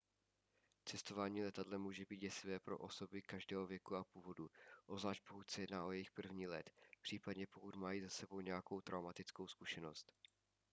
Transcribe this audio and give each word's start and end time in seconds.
cestování 0.85 1.43
letadlem 1.43 1.81
může 1.81 2.05
být 2.05 2.17
děsivé 2.17 2.59
pro 2.59 2.77
osoby 2.77 3.21
každého 3.21 3.67
věku 3.67 3.95
a 3.95 4.03
původu 4.03 4.49
obzvlášť 4.85 5.23
pokud 5.27 5.49
se 5.49 5.61
jedná 5.61 5.85
o 5.85 5.91
jejich 5.91 6.11
první 6.11 6.47
let 6.47 6.71
případně 7.01 7.47
pokud 7.47 7.75
mají 7.75 8.01
za 8.01 8.09
sebou 8.09 8.41
nějakou 8.41 8.81
traumatickou 8.81 9.47
zkušenost 9.47 10.11